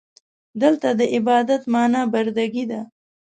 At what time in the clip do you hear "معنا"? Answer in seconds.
1.73-2.01